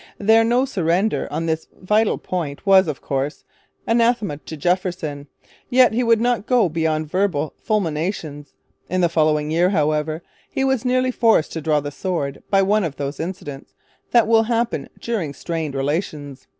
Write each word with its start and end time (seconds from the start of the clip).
Their 0.17 0.43
'no 0.43 0.65
surrender' 0.65 1.31
on 1.31 1.45
this 1.45 1.67
vital 1.79 2.17
point 2.17 2.65
was, 2.65 2.87
of 2.87 3.03
course, 3.03 3.43
anathema 3.85 4.37
to 4.37 4.57
Jefferson. 4.57 5.27
Yet 5.69 5.93
he 5.93 6.01
would 6.03 6.19
not 6.19 6.47
go 6.47 6.69
beyond 6.69 7.11
verbal 7.11 7.53
fulminations. 7.61 8.53
In 8.89 9.01
the 9.01 9.09
following 9.09 9.51
year, 9.51 9.69
however, 9.69 10.23
he 10.49 10.63
was 10.63 10.83
nearly 10.83 11.11
forced 11.11 11.53
to 11.53 11.61
draw 11.61 11.81
the 11.81 11.91
sword 11.91 12.41
by 12.49 12.63
one 12.63 12.83
of 12.83 12.95
those 12.95 13.19
incidents 13.19 13.75
that 14.09 14.27
will 14.27 14.41
happen 14.49 14.89
during 14.99 15.35
strained 15.35 15.75
relations. 15.75 16.47